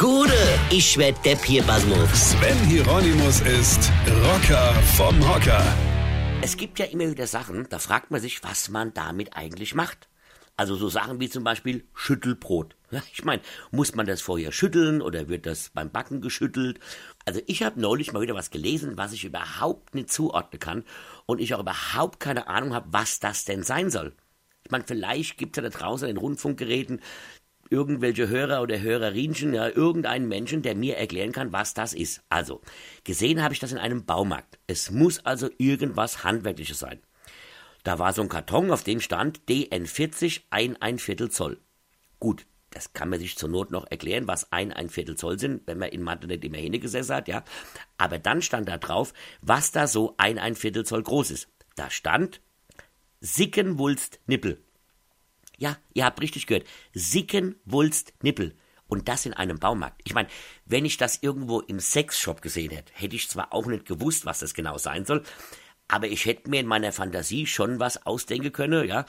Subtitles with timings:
[0.00, 0.32] Gude,
[0.70, 2.30] ich werd Depp hier, Basmus.
[2.30, 3.92] Sven Hieronymus ist
[4.24, 5.62] Rocker vom Hocker.
[6.40, 10.08] Es gibt ja immer wieder Sachen, da fragt man sich, was man damit eigentlich macht.
[10.56, 12.76] Also so Sachen wie zum Beispiel Schüttelbrot.
[13.12, 13.42] Ich meine,
[13.72, 16.80] muss man das vorher schütteln oder wird das beim Backen geschüttelt?
[17.26, 20.84] Also ich habe neulich mal wieder was gelesen, was ich überhaupt nicht zuordnen kann
[21.26, 24.14] und ich auch überhaupt keine Ahnung habe, was das denn sein soll.
[24.64, 27.00] Ich meine, vielleicht gibt es ja da draußen in Rundfunkgeräten
[27.70, 32.22] irgendwelche Hörer oder Hörerinchen, ja, irgendeinen Menschen, der mir erklären kann, was das ist.
[32.28, 32.60] Also,
[33.04, 34.58] gesehen habe ich das in einem Baumarkt.
[34.66, 37.00] Es muss also irgendwas Handwerkliches sein.
[37.84, 41.58] Da war so ein Karton, auf dem stand DN40 ein ein Viertel Zoll.
[42.18, 45.66] Gut, das kann man sich zur Not noch erklären, was ein ein Viertel Zoll sind,
[45.66, 47.42] wenn man in Mathe nicht immer hingesessen hat, ja.
[47.98, 51.48] Aber dann stand da drauf, was da so ein ein Viertel Zoll groß ist.
[51.76, 52.40] Da stand
[53.20, 54.62] Sickenwulst Nippel.
[55.60, 56.66] Ja, ihr habt richtig gehört.
[56.94, 58.56] Sickenwulst Nippel.
[58.88, 60.00] Und das in einem Baumarkt.
[60.04, 60.28] Ich meine,
[60.64, 64.40] wenn ich das irgendwo im Sexshop gesehen hätte, hätte ich zwar auch nicht gewusst, was
[64.40, 65.22] das genau sein soll,
[65.86, 69.04] aber ich hätte mir in meiner Fantasie schon was ausdenken können, ja,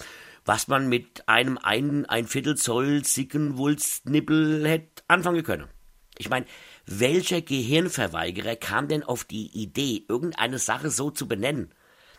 [0.46, 5.68] was man mit einem ein, ein Viertel Zoll Sickenwulstnippel hätte anfangen können.
[6.18, 6.46] Ich meine,
[6.86, 11.74] welcher Gehirnverweigerer kam denn auf die Idee, irgendeine Sache so zu benennen?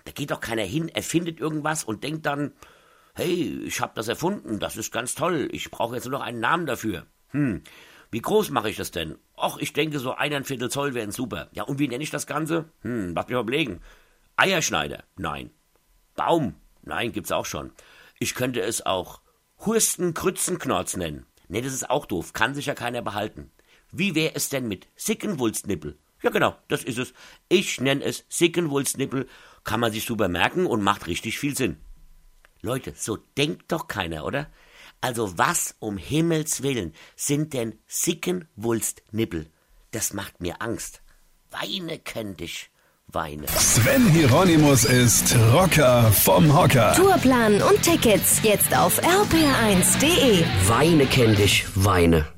[0.04, 2.52] Da geht doch keiner hin, erfindet irgendwas und denkt dann,
[3.14, 6.40] hey, ich hab das erfunden, das ist ganz toll, ich brauche jetzt nur noch einen
[6.40, 7.06] Namen dafür.
[7.28, 7.62] Hm,
[8.10, 9.16] wie groß mache ich das denn?
[9.36, 11.48] Och, ich denke, so eineinviertel Zoll wären super.
[11.52, 12.66] Ja, und wie nenne ich das Ganze?
[12.82, 13.80] Hm, lass mich mal überlegen.
[14.36, 15.04] Eierschneider?
[15.16, 15.50] Nein.
[16.14, 16.54] Baum?
[16.82, 17.72] Nein, gibt's auch schon.
[18.18, 19.20] Ich könnte es auch
[19.64, 21.26] Hursten-Krützenknorz nennen.
[21.48, 23.50] Nee, das ist auch doof, kann sich ja keiner behalten.
[23.90, 25.98] Wie wäre es denn mit Sickenwulstnippel?
[26.22, 27.14] Ja, genau, das ist es.
[27.48, 29.28] Ich nenne es Sickenwulstnippel,
[29.64, 31.76] kann man sich super merken und macht richtig viel Sinn.
[32.64, 34.46] Leute, so denkt doch keiner, oder?
[35.00, 39.50] Also was um Himmels willen sind denn Sickenwulstnippel?
[39.90, 41.02] Das macht mir Angst.
[41.50, 42.70] Weine könnt ich.
[43.08, 43.46] Weine.
[43.48, 46.94] Sven Hieronymus ist Rocker vom Hocker.
[46.94, 50.44] Tourplan und Tickets jetzt auf rpr1.de.
[50.68, 52.31] Weine kenn dich, Weine.